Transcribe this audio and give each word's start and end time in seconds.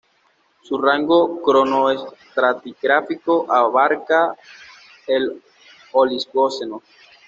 Su 0.63 0.79
rango 0.79 1.39
cronoestratigráfico 1.43 3.45
abarcaba 3.53 4.35
el 5.05 5.43
Oligoceno. 5.91 6.81